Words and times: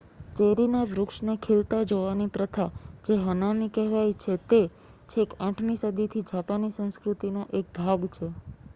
ચેરિના 0.35 0.85
વૃક્ષને 0.89 1.33
ખીલતા 1.39 1.81
જોવાની 1.89 2.27
પ્રથા 2.29 2.65
જે 3.03 3.17
હનામી 3.19 3.69
કહેવાય 3.75 4.17
છે 4.19 4.33
તે 4.47 4.61
છેક 5.09 5.29
8મી 5.45 5.81
સદીથી 5.81 6.27
જાપાની 6.29 6.75
સંસ્કૃતિનો 6.75 7.41
એક 7.55 7.73
ભાગ 7.75 8.01
છે 8.11 8.27